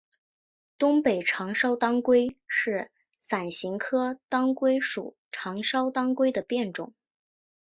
[0.79, 6.95] 东北长鞘当归是伞形科当归属长鞘当归的变种。